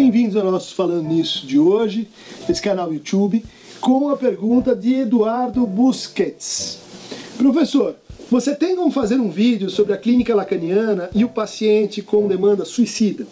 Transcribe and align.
Bem-vindos 0.00 0.36
ao 0.36 0.52
nosso 0.52 0.76
Falando 0.76 1.08
Nisso 1.08 1.44
de 1.44 1.58
hoje, 1.58 2.06
esse 2.48 2.62
canal 2.62 2.94
YouTube, 2.94 3.44
com 3.80 4.08
a 4.10 4.16
pergunta 4.16 4.72
de 4.72 4.94
Eduardo 4.94 5.66
Busquets. 5.66 6.78
Professor, 7.36 7.96
você 8.30 8.54
tem 8.54 8.76
como 8.76 8.92
fazer 8.92 9.16
um 9.16 9.28
vídeo 9.28 9.68
sobre 9.68 9.92
a 9.92 9.96
clínica 9.96 10.36
lacaniana 10.36 11.10
e 11.12 11.24
o 11.24 11.28
paciente 11.28 12.00
com 12.00 12.28
demanda 12.28 12.64
suicida? 12.64 13.26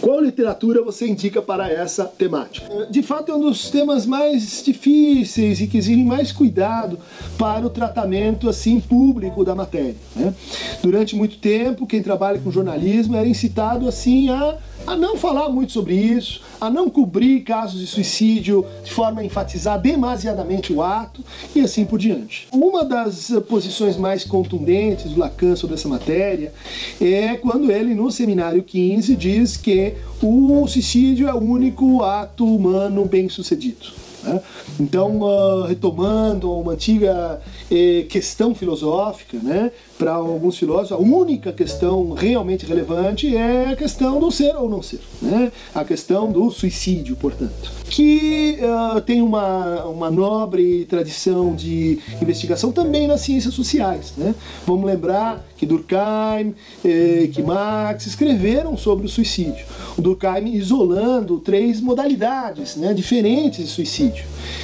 Qual 0.00 0.20
literatura 0.20 0.82
você 0.82 1.06
indica 1.06 1.40
para 1.40 1.70
essa 1.70 2.04
temática? 2.04 2.86
De 2.90 3.02
fato, 3.02 3.30
é 3.30 3.36
um 3.36 3.40
dos 3.40 3.70
temas 3.70 4.04
mais 4.04 4.64
difíceis 4.64 5.60
e 5.60 5.68
que 5.68 5.78
exigem 5.78 6.04
mais 6.04 6.32
cuidado 6.32 6.98
para 7.38 7.64
o 7.64 7.70
tratamento 7.70 8.48
assim 8.48 8.80
público 8.80 9.44
da 9.44 9.54
matéria. 9.54 9.94
Né? 10.14 10.34
Durante 10.82 11.14
muito 11.14 11.38
tempo, 11.38 11.86
quem 11.86 12.02
trabalha 12.02 12.40
com 12.40 12.50
jornalismo 12.50 13.16
era 13.16 13.28
incitado 13.28 13.88
assim 13.88 14.28
a 14.28 14.58
a 14.86 14.96
não 14.96 15.16
falar 15.16 15.48
muito 15.48 15.72
sobre 15.72 15.94
isso, 15.94 16.40
a 16.60 16.70
não 16.70 16.88
cobrir 16.88 17.40
casos 17.40 17.80
de 17.80 17.86
suicídio 17.86 18.64
de 18.84 18.92
forma 18.92 19.20
a 19.20 19.24
enfatizar 19.24 19.80
demasiadamente 19.80 20.72
o 20.72 20.82
ato 20.82 21.22
e 21.54 21.60
assim 21.60 21.84
por 21.84 21.98
diante. 21.98 22.46
Uma 22.52 22.84
das 22.84 23.32
posições 23.48 23.96
mais 23.96 24.24
contundentes 24.24 25.10
do 25.10 25.20
Lacan 25.20 25.56
sobre 25.56 25.74
essa 25.74 25.88
matéria 25.88 26.52
é 27.00 27.34
quando 27.36 27.70
ele, 27.70 27.94
no 27.94 28.10
seminário 28.10 28.62
15, 28.62 29.16
diz 29.16 29.56
que 29.56 29.94
o 30.22 30.66
suicídio 30.66 31.28
é 31.28 31.34
o 31.34 31.38
único 31.38 32.02
ato 32.02 32.44
humano 32.44 33.04
bem 33.04 33.28
sucedido. 33.28 34.05
Né? 34.22 34.40
Então, 34.78 35.20
uh, 35.20 35.62
retomando 35.64 36.52
uma 36.52 36.72
antiga 36.72 37.40
eh, 37.70 38.04
questão 38.08 38.54
filosófica, 38.54 39.38
né? 39.42 39.70
para 39.98 40.12
alguns 40.12 40.58
filósofos, 40.58 40.92
a 40.92 40.98
única 40.98 41.52
questão 41.52 42.12
realmente 42.12 42.66
relevante 42.66 43.34
é 43.34 43.70
a 43.70 43.76
questão 43.76 44.20
do 44.20 44.30
ser 44.30 44.54
ou 44.56 44.68
não 44.68 44.82
ser, 44.82 45.00
né? 45.22 45.50
a 45.74 45.84
questão 45.84 46.30
do 46.30 46.50
suicídio, 46.50 47.16
portanto. 47.16 47.72
Que 47.88 48.58
uh, 48.60 49.00
tem 49.00 49.22
uma, 49.22 49.84
uma 49.84 50.10
nobre 50.10 50.84
tradição 50.86 51.54
de 51.54 51.98
investigação 52.20 52.72
também 52.72 53.06
nas 53.06 53.20
ciências 53.20 53.54
sociais. 53.54 54.12
Né? 54.16 54.34
Vamos 54.66 54.84
lembrar 54.84 55.46
que 55.56 55.64
Durkheim, 55.64 56.54
eh, 56.84 57.28
que 57.32 57.42
Marx 57.42 58.06
escreveram 58.06 58.76
sobre 58.76 59.06
o 59.06 59.08
suicídio. 59.08 59.64
O 59.96 60.02
Durkheim 60.02 60.52
isolando 60.52 61.38
três 61.38 61.80
modalidades 61.80 62.76
né, 62.76 62.92
diferentes 62.92 63.64
de 63.64 63.70
suicídio. 63.70 64.15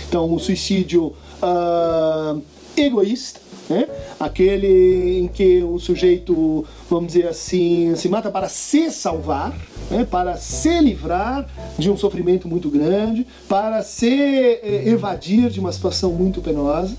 Então, 0.09 0.33
o 0.33 0.39
suicídio 0.39 1.13
uh, 1.43 2.43
egoísta, 2.77 3.41
né? 3.69 3.89
aquele 4.19 5.21
em 5.21 5.29
que 5.29 5.63
o 5.63 5.79
sujeito, 5.79 6.65
vamos 6.89 7.13
dizer 7.13 7.29
assim, 7.29 7.95
se 7.97 8.09
mata 8.09 8.31
para 8.31 8.49
se 8.49 8.91
salvar, 8.91 9.57
né? 9.91 10.05
para 10.05 10.37
se 10.37 10.81
livrar 10.81 11.49
de 11.79 11.91
um 11.91 11.97
sofrimento 11.97 12.49
muito 12.49 12.69
grande, 12.69 13.27
para 13.49 13.83
se 13.83 14.09
eh, 14.63 14.83
evadir 14.87 15.51
de 15.51 15.61
uma 15.61 15.73
situação 15.73 16.13
muito 16.13 16.41
penosa. 16.41 16.97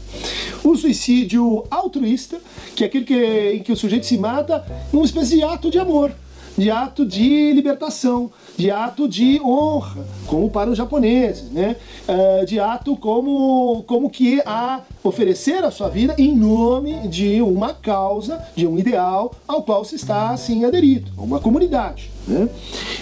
O 0.63 0.75
suicídio 0.75 1.65
altruísta, 1.69 2.39
que 2.75 2.83
é 2.83 2.87
aquele 2.87 3.05
que, 3.05 3.51
em 3.55 3.61
que 3.61 3.71
o 3.71 3.77
sujeito 3.77 4.05
se 4.05 4.17
mata 4.17 4.65
numa 4.91 5.05
espécie 5.05 5.35
de 5.35 5.43
ato 5.43 5.69
de 5.69 5.79
amor 5.79 6.11
de 6.57 6.69
ato 6.69 7.05
de 7.05 7.51
libertação, 7.53 8.31
de 8.57 8.69
ato 8.69 9.07
de 9.07 9.39
honra, 9.41 10.05
como 10.27 10.49
para 10.49 10.69
os 10.69 10.77
japoneses, 10.77 11.49
né? 11.51 11.75
Uh, 12.07 12.45
de 12.45 12.59
ato 12.59 12.95
como, 12.95 13.83
como 13.87 14.09
que 14.09 14.41
a 14.45 14.81
oferecer 15.03 15.63
a 15.63 15.71
sua 15.71 15.89
vida 15.89 16.15
em 16.17 16.35
nome 16.35 17.07
de 17.07 17.41
uma 17.41 17.73
causa, 17.73 18.41
de 18.55 18.65
um 18.67 18.77
ideal 18.77 19.33
ao 19.47 19.63
qual 19.63 19.83
se 19.83 19.95
está 19.95 20.29
assim 20.29 20.63
aderido, 20.63 21.11
uma 21.17 21.39
comunidade. 21.39 22.09
Né? 22.27 22.47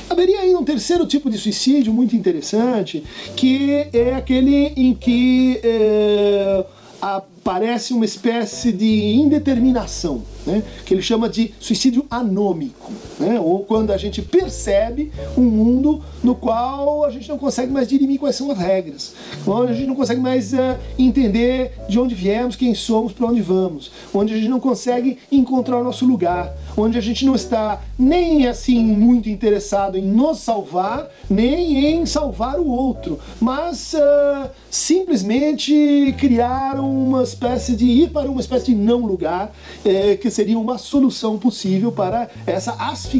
Haveria 0.09 0.39
ainda 0.39 0.59
um 0.59 0.63
terceiro 0.63 1.05
tipo 1.05 1.29
de 1.29 1.37
suicídio 1.37 1.93
muito 1.93 2.15
interessante, 2.15 3.03
que 3.35 3.87
é 3.93 4.15
aquele 4.15 4.73
em 4.75 4.93
que 4.95 5.59
eh, 5.63 6.65
aparece 7.01 7.93
uma 7.93 8.05
espécie 8.05 8.71
de 8.71 9.15
indeterminação, 9.15 10.23
né? 10.45 10.63
que 10.85 10.93
ele 10.93 11.01
chama 11.01 11.29
de 11.29 11.53
suicídio 11.59 12.05
anômico, 12.09 12.91
né? 13.21 13.39
ou 13.39 13.59
quando 13.59 13.91
a 13.91 13.97
gente 13.97 14.21
percebe 14.21 15.11
um 15.37 15.43
mundo 15.43 16.01
no 16.23 16.35
qual 16.35 17.05
a 17.05 17.09
gente 17.11 17.29
não 17.29 17.37
consegue 17.37 17.71
mais 17.71 17.87
dirimir 17.87 18.19
quais 18.19 18.35
são 18.35 18.49
as 18.51 18.57
regras, 18.57 19.13
onde 19.45 19.71
a 19.71 19.75
gente 19.75 19.87
não 19.87 19.95
consegue 19.95 20.19
mais 20.19 20.53
uh, 20.53 20.75
entender 20.97 21.73
de 21.87 21.99
onde 21.99 22.15
viemos, 22.15 22.55
quem 22.55 22.73
somos, 22.73 23.13
para 23.13 23.27
onde 23.27 23.41
vamos, 23.41 23.91
onde 24.13 24.33
a 24.33 24.37
gente 24.37 24.49
não 24.49 24.59
consegue 24.59 25.19
encontrar 25.31 25.77
o 25.77 25.83
nosso 25.83 26.05
lugar, 26.05 26.53
onde 26.75 26.97
a 26.97 27.01
gente 27.01 27.25
não 27.25 27.35
está 27.35 27.81
nem 27.97 28.47
assim 28.47 28.83
muito 28.83 29.29
interessado 29.29 29.97
em 29.97 30.01
nos 30.01 30.39
salvar, 30.39 31.07
nem 31.29 31.93
em 31.93 32.05
salvar 32.05 32.59
o 32.59 32.67
outro, 32.67 33.19
mas 33.39 33.93
uh, 33.93 34.49
simplesmente 34.69 36.15
criar 36.17 36.79
uma 36.79 37.21
espécie 37.23 37.75
de 37.75 37.85
ir 37.85 38.09
para 38.09 38.29
uma 38.29 38.41
espécie 38.41 38.67
de 38.67 38.75
não 38.75 39.05
lugar, 39.05 39.53
eh, 39.85 40.15
que 40.15 40.29
seria 40.31 40.57
uma 40.57 40.77
solução 40.77 41.37
possível 41.37 41.91
para 41.91 42.29
essa 42.47 42.73
asfixia 42.73 43.10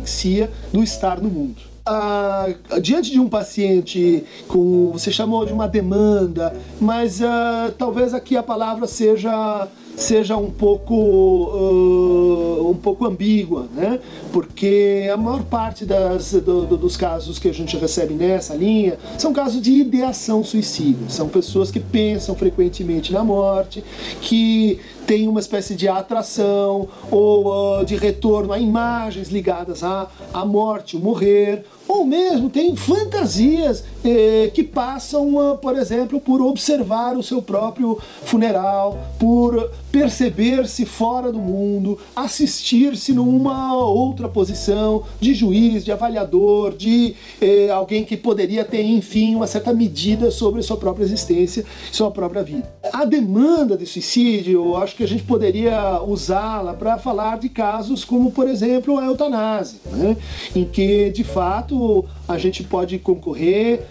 do 0.72 0.84
estar 0.84 1.20
no 1.20 1.30
mundo. 1.30 1.72
Ah, 1.86 2.48
diante 2.82 3.12
de 3.12 3.20
um 3.20 3.28
paciente 3.28 4.24
com, 4.48 4.92
você 4.92 5.12
chamou 5.12 5.46
de 5.46 5.52
uma 5.52 5.68
demanda, 5.68 6.56
mas 6.80 7.22
ah, 7.22 7.74
talvez 7.78 8.14
aqui 8.14 8.38
a 8.38 8.44
palavra 8.44 8.86
seja 8.86 9.68
seja 9.96 10.38
um 10.38 10.50
pouco 10.50 10.96
uh, 10.96 12.70
um 12.70 12.76
pouco 12.76 13.06
ambígua, 13.06 13.68
né? 13.74 14.00
Porque 14.32 15.10
a 15.12 15.18
maior 15.18 15.44
parte 15.44 15.86
das, 15.86 16.32
do, 16.34 16.66
do, 16.66 16.78
dos 16.78 16.98
casos 16.98 17.38
que 17.38 17.48
a 17.48 17.54
gente 17.54 17.78
recebe 17.78 18.14
nessa 18.14 18.56
linha 18.56 18.98
são 19.18 19.34
casos 19.34 19.62
de 19.62 19.72
ideação 19.72 20.44
suicida. 20.44 21.10
São 21.10 21.28
pessoas 21.28 21.70
que 21.70 21.80
pensam 21.80 22.36
frequentemente 22.36 23.12
na 23.12 23.24
morte, 23.24 23.84
que 24.22 24.80
têm 25.06 25.28
uma 25.28 25.40
espécie 25.40 25.76
de 25.76 25.88
atração 25.88 26.88
ou 27.10 27.80
uh, 27.82 27.86
de 27.86 27.96
retorno 27.96 28.54
a 28.54 28.60
imagens 28.60 29.30
ligadas 29.30 29.84
à, 29.84 30.10
à 30.34 30.46
morte, 30.46 30.96
o 30.96 31.00
morrer, 31.00 31.66
ou 31.88 32.06
mesmo 32.06 32.50
tem 32.50 32.74
fantasias 32.76 33.84
eh, 34.06 34.50
que 34.54 34.64
passam, 34.64 35.36
uh, 35.36 35.58
por 35.58 35.78
exemplo, 35.78 36.22
por 36.22 36.42
observar 36.42 37.18
o 37.18 37.24
seu 37.24 37.42
próprio 37.42 38.00
funeral, 38.24 38.98
por 39.20 39.70
perceber-se 39.92 40.86
fora 40.86 41.32
do 41.32 41.40
mundo, 41.40 42.00
assistir-se 42.16 43.14
numa 43.14 43.76
outra 43.76 44.30
posição 44.30 45.04
de 45.20 45.34
juiz, 45.34 45.84
de 45.84 45.92
avaliador, 45.92 46.76
de 46.76 47.16
eh, 47.42 47.70
alguém 47.70 48.06
que 48.06 48.16
poderia 48.16 48.64
ter, 48.64 48.84
enfim, 48.84 49.36
uma 49.36 49.48
certa 49.48 49.74
medida 49.74 50.32
sobre 50.32 50.62
a 50.62 50.64
sua 50.64 50.78
própria 50.78 51.04
existência, 51.04 51.66
sua 51.92 52.10
própria 52.10 52.42
vida. 52.42 52.72
A 52.94 53.04
demanda 53.06 53.78
de 53.78 53.86
suicídio, 53.86 54.54
eu 54.54 54.78
acho 54.78 54.96
que 54.96 55.04
a 55.04 55.08
gente 55.08 55.24
poderia 55.24 56.02
usá-la 56.02 56.74
para 56.74 56.98
falar 56.98 57.38
de 57.38 57.50
casos 57.50 58.06
como, 58.06 58.32
por 58.32 58.48
exemplo, 58.48 58.98
a 58.98 59.06
eutanásia, 59.06 59.80
né? 59.92 60.16
em 60.56 60.66
que, 60.66 61.10
de 61.10 61.24
fato, 61.24 62.06
a 62.32 62.38
gente 62.38 62.64
pode 62.64 62.98
concorrer, 63.00 63.82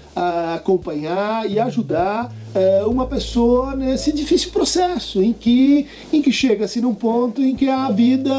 acompanhar 0.55 1.49
e 1.49 1.59
ajudar 1.59 2.33
é, 2.55 2.83
uma 2.85 3.07
pessoa 3.07 3.77
nesse 3.77 4.13
difícil 4.13 4.51
processo 4.51 5.23
em 5.23 5.33
que, 5.33 5.87
em 6.13 6.21
que 6.21 6.33
chega-se 6.33 6.81
num 6.81 6.95
ponto 6.95 7.41
em 7.41 7.55
que 7.55 7.69
a 7.69 7.91
vida 7.91 8.33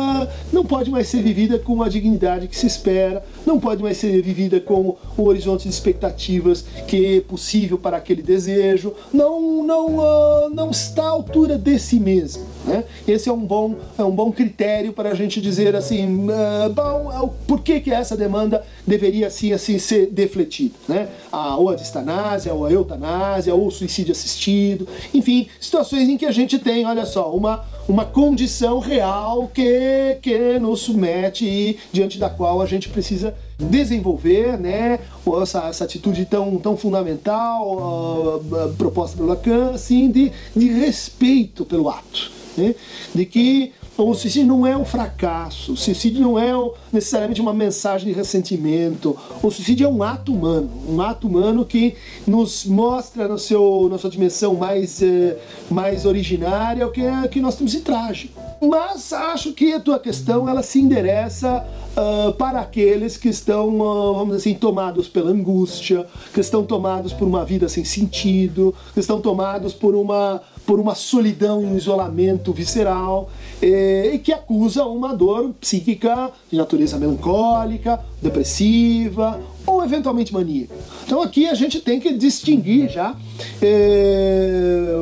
não 0.52 0.66
pode 0.66 0.92
mais 0.92 1.08
ser 1.08 1.22
vivida 1.22 1.58
com 1.58 1.82
a 1.82 1.88
dignidade 1.88 2.48
que 2.48 2.58
se 2.58 2.68
espera, 2.68 3.24
não 3.46 3.60
pode 3.60 3.82
mais 3.82 3.98
ser 3.98 4.22
vivida 4.22 4.60
com 4.60 4.98
o 5.18 5.24
horizonte 5.24 5.64
de 5.64 5.70
expectativas 5.70 6.66
que 6.88 7.18
é 7.18 7.22
possível 7.22 7.78
para 7.78 7.98
aquele 7.98 8.22
desejo, 8.22 8.94
não, 9.14 9.64
não, 9.64 9.98
uh, 9.98 10.50
não 10.50 10.72
está 10.72 11.04
à 11.04 11.10
altura 11.10 11.58
de 11.58 11.80
si 11.80 12.00
mesmo. 12.00 12.46
Né? 12.66 12.84
Esse 13.08 13.28
é 13.28 13.34
um 13.34 13.40
bom, 13.40 13.76
é 13.98 14.04
um 14.04 14.12
bom 14.12 14.32
critério 14.32 14.94
para 14.94 15.10
a 15.10 15.16
gente 15.16 15.42
dizer 15.42 15.76
assim, 15.76 16.26
uh, 16.26 16.70
bom, 16.72 17.12
é 17.12 17.30
por 17.48 17.62
que, 17.62 17.80
que 17.80 17.92
essa 17.92 18.16
demanda 18.16 18.64
deveria 18.86 19.28
assim, 19.28 19.52
assim 19.52 19.80
ser 19.80 20.08
defletida? 20.08 20.76
Né? 20.88 21.08
A, 21.32 21.58
ou 21.58 21.70
a 21.70 21.76
distanásia, 21.76 22.54
ou 22.54 22.66
a 22.66 22.72
eutanásia, 22.72 23.54
ou 23.56 23.68
o 23.68 23.72
suicídio 23.72 24.12
assistido, 24.12 24.88
enfim, 25.14 25.48
situações 25.60 26.08
em 26.08 26.18
que 26.18 26.26
a 26.26 26.32
gente 26.32 26.60
tem, 26.60 26.86
olha 26.86 27.06
só, 27.06 27.34
uma, 27.34 27.66
uma 27.88 28.06
condição 28.06 28.80
real 28.80 29.50
que, 29.52 30.18
que 30.22 30.60
nos 30.60 30.82
submete 30.82 31.46
e 31.46 31.80
diante 31.92 32.20
da 32.20 32.30
qual 32.30 32.62
a 32.62 32.66
gente 32.68 32.90
precisa 32.90 33.34
desenvolver 33.58 34.58
né, 34.58 35.00
essa, 35.42 35.68
essa 35.68 35.84
atitude 35.84 36.26
tão, 36.26 36.58
tão 36.58 36.78
fundamental 36.78 38.40
uh, 38.40 38.74
proposta 38.78 39.18
pelo 39.18 39.30
Lacan, 39.30 39.72
assim, 39.72 40.12
de, 40.12 40.32
de 40.56 40.68
respeito 40.68 41.66
pelo 41.66 41.90
ato 41.90 42.41
né? 42.58 42.76
de 43.14 43.26
que 43.26 43.72
o 43.98 44.14
suicídio 44.14 44.48
não 44.48 44.66
é 44.66 44.76
um 44.76 44.86
fracasso, 44.86 45.74
o 45.74 45.78
suicídio 45.78 46.22
não 46.22 46.40
é 46.40 46.52
necessariamente 46.92 47.42
uma 47.42 47.54
mensagem 47.54 48.08
de 48.08 48.14
ressentimento, 48.14 49.18
o 49.44 49.52
suicídio 49.52 49.86
é 49.86 49.90
um 49.90 50.02
ato 50.02 50.34
humano, 50.34 50.70
um 50.88 51.02
ato 51.02 51.28
humano 51.28 51.66
que 51.66 51.96
nos 52.26 52.66
mostra 52.66 53.28
no 53.28 53.38
seu, 53.38 53.88
na 53.92 53.98
sua 53.98 54.10
dimensão 54.10 54.56
mais, 54.56 55.02
eh, 55.02 55.38
mais 55.70 56.06
originária 56.06 56.88
o 56.88 56.92
que, 56.92 57.02
é, 57.02 57.28
que 57.28 57.40
nós 57.40 57.56
temos 57.56 57.72
de 57.72 57.82
trágico. 57.82 58.42
Mas 58.62 59.12
acho 59.12 59.54
que 59.54 59.74
a 59.74 59.80
tua 59.80 60.00
questão 60.00 60.48
ela 60.48 60.62
se 60.62 60.80
endereça 60.80 61.66
uh, 61.98 62.32
para 62.34 62.60
aqueles 62.60 63.18
que 63.18 63.30
estão, 63.30 63.70
uh, 63.80 64.14
vamos 64.14 64.38
dizer 64.38 64.50
assim, 64.52 64.54
tomados 64.60 65.08
pela 65.08 65.32
angústia, 65.32 66.06
que 66.32 66.40
estão 66.40 66.64
tomados 66.64 67.12
por 67.12 67.28
uma 67.28 67.44
vida 67.44 67.68
sem 67.68 67.84
sentido, 67.84 68.74
que 68.94 69.00
estão 69.00 69.20
tomados 69.20 69.74
por 69.74 69.96
uma, 69.96 70.42
por 70.66 70.80
uma 70.80 70.96
solidão 70.96 71.62
e 71.62 71.66
um 71.66 71.78
isolamento 71.78 72.54
visceral, 72.54 73.30
e, 73.62 74.12
e 74.14 74.20
que 74.20 74.32
acusa 74.32 74.86
uma 74.86 75.16
dor 75.16 75.54
psíquica 75.60 76.32
de 76.50 76.58
natureza 76.58 76.98
melancólica, 76.98 78.00
depressiva 78.22 79.40
ou 79.66 79.84
eventualmente 79.84 80.34
maníaca. 80.34 80.74
Então 81.06 81.22
aqui 81.22 81.48
a 81.48 81.54
gente 81.54 81.80
tem 81.80 82.00
que 82.00 82.14
distinguir 82.14 82.90
já 82.90 83.16
é, 83.62 84.94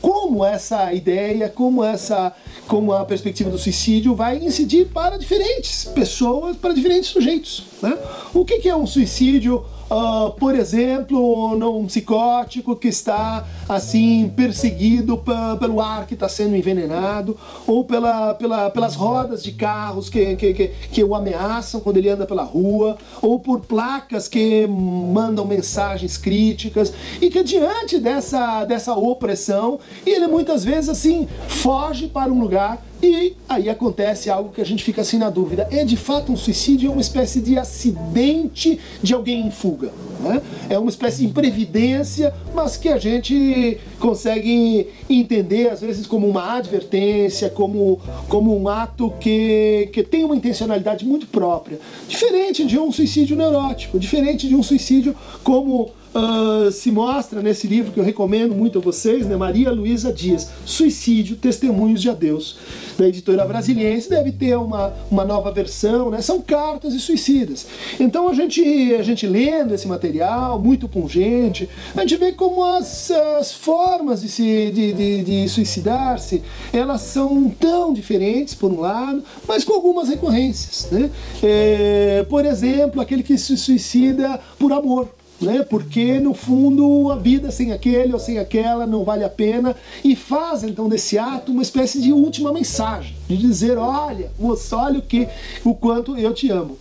como 0.00 0.44
essa 0.44 0.92
ideia, 0.92 1.48
como 1.48 1.84
essa 1.84 2.34
como 2.70 2.92
a 2.92 3.04
perspectiva 3.04 3.50
do 3.50 3.58
suicídio 3.58 4.14
vai 4.14 4.36
incidir 4.36 4.86
para 4.86 5.18
diferentes 5.18 5.86
pessoas, 5.86 6.56
para 6.56 6.72
diferentes 6.72 7.10
sujeitos. 7.10 7.64
Né? 7.82 7.98
O 8.32 8.44
que, 8.44 8.60
que 8.60 8.68
é 8.68 8.76
um 8.76 8.86
suicídio? 8.86 9.64
Uh, 9.90 10.30
por 10.38 10.54
exemplo, 10.54 11.56
num 11.56 11.84
psicótico 11.86 12.76
que 12.76 12.86
está 12.86 13.44
assim 13.68 14.32
perseguido 14.36 15.20
pelo 15.58 15.80
ar 15.80 16.06
que 16.06 16.14
está 16.14 16.28
sendo 16.28 16.54
envenenado, 16.54 17.36
ou 17.66 17.84
pela, 17.84 18.32
pela, 18.34 18.70
pelas 18.70 18.94
rodas 18.94 19.42
de 19.42 19.50
carros 19.50 20.08
que, 20.08 20.36
que, 20.36 20.54
que, 20.54 20.68
que 20.68 21.02
o 21.02 21.12
ameaçam 21.12 21.80
quando 21.80 21.96
ele 21.96 22.08
anda 22.08 22.24
pela 22.24 22.44
rua, 22.44 22.96
ou 23.20 23.40
por 23.40 23.49
placas 23.58 24.28
que 24.28 24.66
mandam 24.66 25.44
mensagens 25.44 26.16
críticas, 26.16 26.92
e 27.20 27.28
que 27.30 27.42
diante 27.42 27.98
dessa, 27.98 28.64
dessa 28.64 28.94
opressão, 28.94 29.80
ele 30.06 30.28
muitas 30.28 30.62
vezes 30.64 30.90
assim 30.90 31.26
foge 31.48 32.06
para 32.06 32.30
um 32.30 32.40
lugar 32.40 32.80
e 33.02 33.34
aí 33.48 33.68
acontece 33.68 34.28
algo 34.28 34.50
que 34.52 34.60
a 34.60 34.64
gente 34.64 34.84
fica 34.84 35.00
assim 35.00 35.18
na 35.18 35.30
dúvida: 35.30 35.66
é 35.70 35.84
de 35.84 35.96
fato 35.96 36.32
um 36.32 36.36
suicídio? 36.36 36.88
É 36.88 36.92
uma 36.92 37.00
espécie 37.00 37.40
de 37.40 37.58
acidente 37.58 38.78
de 39.02 39.14
alguém 39.14 39.46
em 39.46 39.50
fuga? 39.50 39.90
Né? 40.20 40.42
É 40.68 40.78
uma 40.78 40.90
espécie 40.90 41.18
de 41.18 41.26
imprevidência, 41.26 42.34
mas 42.54 42.76
que 42.76 42.88
a 42.88 42.98
gente 42.98 43.78
consegue 43.98 44.88
entender 45.08 45.70
às 45.70 45.80
vezes 45.80 46.06
como 46.06 46.28
uma 46.28 46.56
advertência, 46.56 47.48
como, 47.48 48.00
como 48.28 48.56
um 48.56 48.68
ato 48.68 49.12
que, 49.18 49.88
que 49.92 50.02
tem 50.02 50.24
uma 50.24 50.36
intencionalidade 50.36 51.04
muito 51.04 51.26
própria. 51.26 51.80
Diferente 52.06 52.66
de 52.66 52.78
um 52.78 52.92
suicídio 52.92 53.34
neurótico, 53.36 53.98
diferente 53.98 54.46
de 54.46 54.54
um 54.54 54.62
suicídio 54.62 55.16
como 55.42 55.90
uh, 56.14 56.70
se 56.70 56.90
mostra 56.90 57.42
nesse 57.42 57.66
livro 57.66 57.92
que 57.92 58.00
eu 58.00 58.04
recomendo 58.04 58.54
muito 58.54 58.78
a 58.78 58.82
vocês, 58.82 59.26
né? 59.26 59.36
Maria 59.36 59.70
Luísa 59.70 60.12
Dias, 60.12 60.50
Suicídio, 60.64 61.36
Testemunhos 61.36 62.00
de 62.00 62.10
Adeus, 62.10 62.58
da 62.98 63.06
editora 63.06 63.44
brasiliense, 63.44 64.10
deve 64.10 64.32
ter 64.32 64.56
uma, 64.56 64.92
uma 65.10 65.24
nova 65.24 65.50
versão, 65.50 66.10
né? 66.10 66.20
São 66.20 66.40
cartas 66.40 66.94
e 66.94 67.00
suicidas. 67.00 67.66
Então 67.98 68.28
a 68.28 68.34
gente, 68.34 68.62
a 68.94 69.02
gente 69.02 69.26
lendo 69.26 69.74
esse 69.74 69.86
material, 69.86 70.58
muito 70.58 70.88
pungente, 70.88 71.68
a 71.96 72.00
gente 72.00 72.16
vê 72.16 72.32
como 72.32 72.64
as, 72.64 73.10
as 73.10 73.52
formas 73.52 74.20
de, 74.20 74.28
se, 74.28 74.70
de, 74.70 74.92
de, 74.92 75.22
de 75.22 75.48
suicidar-se, 75.48 76.42
elas 76.72 77.02
são 77.02 77.48
tão 77.48 77.92
diferentes, 77.92 78.54
por 78.54 78.70
um 78.70 78.80
lado, 78.80 79.22
mas 79.46 79.64
com 79.64 79.74
algumas 79.74 80.08
recorrências, 80.08 80.88
né? 80.90 81.10
É, 81.42 82.24
por 82.28 82.44
exemplo, 82.44 83.00
aquele 83.00 83.22
que 83.22 83.36
se 83.38 83.56
suicida 83.56 84.40
por 84.58 84.72
amor, 84.72 85.08
né? 85.40 85.62
Porque 85.62 86.20
no 86.20 86.34
fundo 86.34 87.10
a 87.10 87.16
vida 87.16 87.50
sem 87.50 87.72
aquele 87.72 88.12
ou 88.12 88.18
sem 88.18 88.38
aquela 88.38 88.86
não 88.86 89.04
vale 89.04 89.24
a 89.24 89.28
pena 89.28 89.74
e 90.04 90.14
faz 90.14 90.62
então 90.62 90.88
desse 90.88 91.18
ato 91.18 91.52
uma 91.52 91.62
espécie 91.62 92.00
de 92.00 92.12
última 92.12 92.52
mensagem, 92.52 93.14
de 93.28 93.36
dizer, 93.36 93.78
olha, 93.78 94.30
olha 94.72 94.98
o 94.98 95.02
que, 95.02 95.28
o 95.64 95.74
quanto 95.74 96.16
eu 96.16 96.34
te 96.34 96.50
amo. 96.50 96.76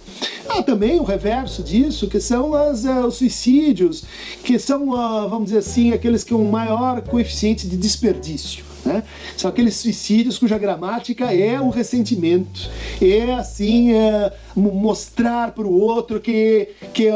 Há 0.48 0.64
também 0.64 1.00
o 1.00 1.04
reverso 1.04 1.62
disso, 1.62 2.08
que 2.08 2.20
são 2.20 2.54
as, 2.54 2.84
uh, 2.84 3.06
os 3.06 3.16
suicídios, 3.16 4.04
que 4.44 4.58
são, 4.58 4.90
uh, 4.90 5.30
vamos 5.30 5.46
dizer 5.46 5.60
assim, 5.60 5.94
aqueles 5.94 6.24
que 6.24 6.34
um 6.34 6.50
maior 6.50 7.02
coeficiente 7.02 7.68
de 7.68 7.78
desperdício. 7.78 8.69
Né? 8.86 9.04
São 9.36 9.50
aqueles 9.50 9.76
suicídios 9.76 10.38
cuja 10.38 10.58
gramática 10.58 11.34
é 11.34 11.60
o 11.60 11.70
ressentimento, 11.70 12.70
é 13.02 13.34
assim 13.34 13.94
é, 13.94 14.32
mostrar 14.56 15.52
para 15.52 15.68
o 15.68 15.80
outro 15.80 16.20
que, 16.20 16.70
que 16.94 17.10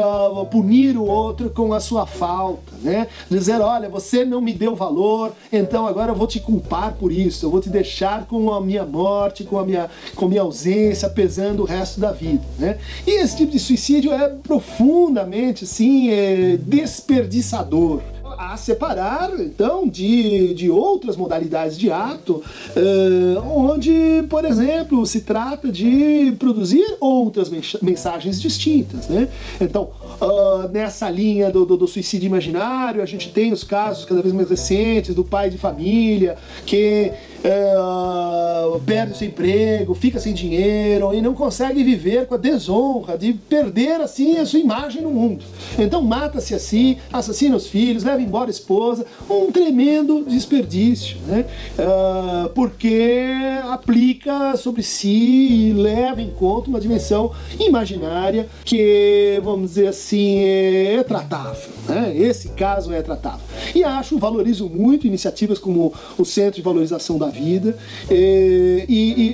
punir 0.50 0.96
o 0.96 1.04
outro 1.04 1.50
com 1.50 1.72
a 1.72 1.80
sua 1.80 2.06
falta, 2.06 2.72
né? 2.82 3.08
Dizer, 3.30 3.60
olha, 3.60 3.88
você 3.88 4.24
não 4.24 4.40
me 4.40 4.52
deu 4.52 4.74
valor, 4.74 5.32
então 5.52 5.86
agora 5.86 6.12
eu 6.12 6.16
vou 6.16 6.26
te 6.26 6.40
culpar 6.40 6.94
por 6.94 7.10
isso, 7.10 7.46
eu 7.46 7.50
vou 7.50 7.60
te 7.60 7.68
deixar 7.68 8.26
com 8.26 8.52
a 8.52 8.60
minha 8.60 8.84
morte, 8.84 9.44
com 9.44 9.58
a 9.58 9.64
minha, 9.64 9.90
com 10.14 10.26
a 10.26 10.28
minha 10.28 10.42
ausência, 10.42 11.08
pesando 11.08 11.62
o 11.62 11.66
resto 11.66 12.00
da 12.00 12.12
vida, 12.12 12.44
né? 12.58 12.78
E 13.06 13.22
esse 13.22 13.36
tipo 13.36 13.52
de 13.52 13.58
suicídio 13.58 14.12
é 14.12 14.28
profundamente, 14.28 15.64
assim, 15.64 16.10
é 16.10 16.56
desperdiçador 16.56 18.02
a 18.38 18.56
separar, 18.56 19.30
então, 19.38 19.88
de, 19.88 20.54
de 20.54 20.70
outras 20.70 21.16
modalidades 21.16 21.78
de 21.78 21.90
ato, 21.90 22.42
uh, 22.76 23.40
onde, 23.48 24.24
por 24.28 24.44
exemplo, 24.44 25.04
se 25.06 25.20
trata 25.20 25.70
de 25.70 26.34
produzir 26.38 26.96
outras 27.00 27.50
mensagens 27.82 28.40
distintas. 28.40 29.08
Né? 29.08 29.28
Então, 29.60 29.90
uh, 30.20 30.68
nessa 30.72 31.08
linha 31.10 31.50
do, 31.50 31.64
do, 31.64 31.76
do, 31.76 31.86
suicídio 31.86 32.26
imaginário, 32.26 33.02
a 33.02 33.06
gente 33.06 33.30
tem 33.30 33.52
os 33.52 33.64
casos 33.64 34.04
cada 34.04 34.22
vez 34.22 34.34
mais 34.34 34.48
recentes 34.48 35.14
do 35.14 35.24
pai 35.24 35.50
de 35.50 35.58
família 35.58 36.36
que 36.66 37.12
uh, 37.44 38.80
perde 38.80 39.12
o 39.12 39.16
seu 39.16 39.28
emprego, 39.28 39.94
fica 39.94 40.18
sem 40.18 40.32
dinheiro 40.32 41.12
e 41.14 41.20
não 41.20 41.34
consegue 41.34 41.84
viver 41.84 42.26
com 42.26 42.34
a 42.34 42.38
desonra 42.38 43.18
de 43.18 43.32
perder 43.32 44.00
assim 44.00 44.38
a 44.38 44.46
sua 44.46 44.58
imagem 44.58 45.02
no 45.02 45.10
mundo. 45.10 45.44
Então 45.78 46.02
mata-se 46.02 46.54
assim, 46.54 46.96
assassina 47.12 47.56
os 47.56 47.66
filhos, 47.66 48.04
leva 48.04 48.22
embora 48.22 48.48
a 48.48 48.50
esposa, 48.50 49.04
um 49.28 49.52
tremendo 49.52 50.24
desperdício, 50.24 51.18
né? 51.26 51.44
Uh, 51.78 52.48
porque 52.50 53.32
aplica 53.70 54.56
sobre 54.56 54.82
si 54.82 55.68
e 55.68 55.72
leva 55.72 56.22
em 56.22 56.30
conta 56.30 56.68
uma 56.68 56.80
dimensão 56.80 57.32
imaginária 57.58 58.48
que, 58.64 59.40
vamos 59.42 59.70
dizer 59.70 59.88
assim, 59.88 60.38
é 60.38 61.02
tratável. 61.02 61.70
Né? 61.88 62.16
Esse 62.16 62.50
caso 62.50 62.92
é 62.92 63.02
tratável. 63.02 63.40
E 63.74 63.82
acho, 63.84 64.18
valorizo 64.18 64.68
muito 64.68 65.06
iniciativas 65.06 65.58
como 65.58 65.92
o 66.18 66.24
Centro 66.24 66.56
de 66.56 66.62
Valorização 66.62 67.18
da 67.18 67.28
Vida 67.28 67.76
e, 68.10 68.84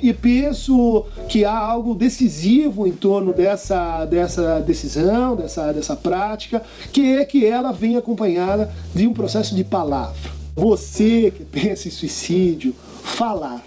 e, 0.03 0.09
e 0.09 0.13
penso 0.13 1.05
que 1.27 1.45
há 1.45 1.57
algo 1.57 1.93
decisivo 1.95 2.87
em 2.87 2.91
torno 2.91 3.33
dessa, 3.33 4.05
dessa 4.05 4.59
decisão, 4.59 5.35
dessa, 5.35 5.71
dessa 5.71 5.95
prática, 5.95 6.61
que 6.91 7.15
é 7.15 7.25
que 7.25 7.45
ela 7.45 7.71
vem 7.71 7.97
acompanhada 7.97 8.71
de 8.93 9.07
um 9.07 9.13
processo 9.13 9.55
de 9.55 9.63
palavra. 9.63 10.31
Você 10.55 11.31
que 11.31 11.43
pensa 11.43 11.87
em 11.87 11.91
suicídio, 11.91 12.75
falar. 13.03 13.63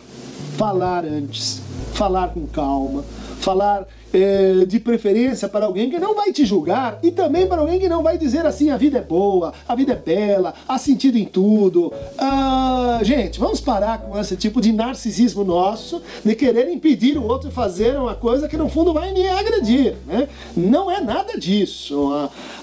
Falar 0.56 1.04
antes, 1.04 1.60
falar 1.94 2.28
com 2.28 2.46
calma, 2.46 3.04
falar 3.40 3.88
é, 4.14 4.64
de 4.64 4.78
preferência 4.78 5.48
para 5.48 5.66
alguém 5.66 5.90
que 5.90 5.98
não 5.98 6.14
vai 6.14 6.32
te 6.32 6.44
julgar 6.44 6.98
e 7.02 7.10
também 7.10 7.46
para 7.46 7.60
alguém 7.60 7.80
que 7.80 7.88
não 7.88 8.02
vai 8.02 8.16
dizer 8.16 8.46
assim: 8.46 8.70
a 8.70 8.76
vida 8.76 8.98
é 8.98 9.02
boa, 9.02 9.52
a 9.68 9.74
vida 9.74 9.92
é 9.92 9.96
bela, 9.96 10.54
há 10.68 10.78
sentido 10.78 11.18
em 11.18 11.24
tudo. 11.24 11.92
Ah, 12.16 13.00
gente, 13.02 13.40
vamos 13.40 13.60
parar 13.60 13.98
com 13.98 14.18
esse 14.18 14.36
tipo 14.36 14.60
de 14.60 14.72
narcisismo 14.72 15.44
nosso 15.44 16.00
de 16.24 16.34
querer 16.34 16.70
impedir 16.70 17.18
o 17.18 17.24
outro 17.24 17.50
fazer 17.50 17.98
uma 17.98 18.14
coisa 18.14 18.48
que 18.48 18.56
no 18.56 18.68
fundo 18.68 18.92
vai 18.92 19.12
me 19.12 19.26
agredir. 19.28 19.96
Né? 20.06 20.28
Não 20.56 20.90
é 20.90 21.00
nada 21.00 21.38
disso. 21.38 22.12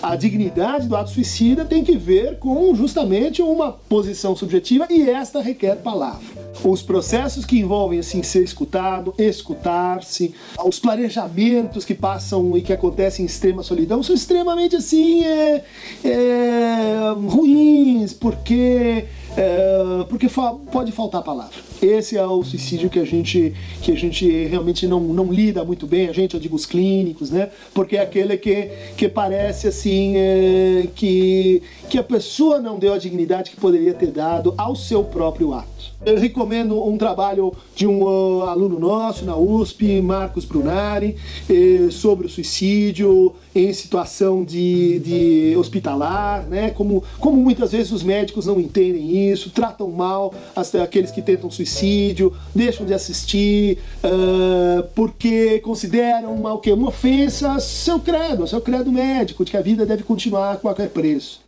A, 0.02 0.12
a 0.12 0.16
dignidade 0.16 0.88
do 0.88 0.96
ato 0.96 1.10
suicida 1.10 1.66
tem 1.66 1.84
que 1.84 1.98
ver 1.98 2.40
com 2.40 2.74
justamente 2.76 3.42
uma 3.42 3.72
posição 3.72 4.36
subjetiva 4.36 4.88
e 4.90 5.10
esta 5.10 5.42
requer 5.42 5.76
palavra 5.78 6.51
os 6.64 6.82
processos 6.82 7.46
que 7.46 7.60
envolvem 7.60 8.00
assim 8.00 8.22
ser 8.24 8.44
escutado, 8.44 9.14
escutar-se, 9.18 10.34
os 10.64 10.80
planejamentos 10.80 11.86
que 11.86 11.94
passam 11.94 12.56
e 12.58 12.62
que 12.62 12.74
acontecem 12.74 13.24
em 13.24 13.26
extrema 13.26 13.64
solidão 13.64 14.04
são 14.04 14.16
extremamente 14.16 14.76
assim 14.76 15.24
é, 15.24 15.64
é, 16.04 17.14
ruins 17.16 18.14
porque 18.14 19.06
é, 19.38 20.06
porque 20.10 20.28
fa 20.28 20.54
pode 20.72 20.92
faltar 20.92 21.24
palavra. 21.24 21.56
Esse 21.82 22.18
é 22.18 22.26
o 22.26 22.44
suicídio 22.44 22.90
que 22.90 23.00
a 23.00 23.06
gente, 23.06 23.54
que 23.82 23.92
a 23.92 23.96
gente 23.96 24.30
realmente 24.46 24.86
não, 24.86 25.00
não 25.00 25.32
lida 25.32 25.64
muito 25.64 25.88
bem, 25.88 26.08
a 26.10 26.14
gente, 26.14 26.34
eu 26.34 26.40
digo 26.40 26.56
os 26.56 26.66
clínicos, 26.66 27.32
né? 27.32 27.50
Porque 27.74 27.98
é 27.98 28.02
aquele 28.02 28.38
que, 28.38 28.70
que 28.96 29.08
parece 29.08 29.68
assim 29.68 30.14
é, 30.16 30.88
que, 30.94 31.64
que 31.90 31.98
a 31.98 32.04
pessoa 32.04 32.60
não 32.60 32.78
deu 32.78 32.94
a 32.94 32.98
dignidade 32.98 33.52
que 33.52 33.58
poderia 33.58 33.94
ter 33.94 34.12
dado 34.12 34.54
ao 34.58 34.76
seu 34.76 35.04
próprio 35.04 35.54
ato. 35.54 35.92
Eu 36.04 36.18
recomendo 36.18 36.84
um 36.84 36.98
trabalho 36.98 37.54
de 37.76 37.86
um 37.86 38.04
uh, 38.04 38.44
aluno 38.44 38.80
nosso 38.80 39.24
na 39.24 39.36
USP, 39.36 40.02
Marcos 40.02 40.46
Brunari, 40.46 41.16
eh, 41.48 41.90
sobre 41.92 42.26
o 42.26 42.30
suicídio 42.30 43.36
em 43.54 43.72
situação 43.72 44.44
de, 44.44 45.00
de 45.00 45.56
hospitalar, 45.58 46.48
né? 46.48 46.72
Como, 46.72 47.04
como 47.20 47.38
muitas 47.38 47.72
vezes 47.72 47.92
os 47.92 48.02
médicos 48.02 48.48
não 48.48 48.60
entendem 48.60 49.16
isso, 49.16 49.21
tratam 49.54 49.90
mal 49.90 50.34
as, 50.56 50.74
aqueles 50.76 51.12
que 51.12 51.22
tentam 51.22 51.50
suicídio, 51.50 52.34
deixam 52.54 52.86
de 52.86 52.94
assistir 52.94 53.78
uh, 54.04 54.84
porque 54.96 55.60
consideram 55.60 56.34
uma, 56.34 56.54
o 56.54 56.60
quê? 56.60 56.72
uma 56.72 56.90
ofensa 56.90 57.60
seu 57.60 58.00
credo, 58.00 58.48
seu 58.48 58.62
credo 58.62 58.92
médico, 58.92 59.46
de 59.46 59.52
que 59.52 59.58
a 59.58 59.62
vida 59.62 59.86
deve 59.86 60.04
continuar 60.04 60.54
a 60.54 60.56
qualquer 60.58 60.90
preço. 60.90 61.42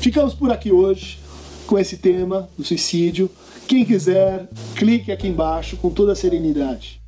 Ficamos 0.00 0.34
por 0.34 0.50
aqui 0.52 0.70
hoje 0.70 1.18
com 1.66 1.78
esse 1.78 1.96
tema 1.96 2.48
do 2.56 2.64
suicídio. 2.64 3.30
Quem 3.66 3.84
quiser, 3.84 4.48
clique 4.76 5.10
aqui 5.10 5.26
embaixo 5.26 5.76
com 5.76 5.90
toda 5.90 6.12
a 6.12 6.16
serenidade. 6.16 7.00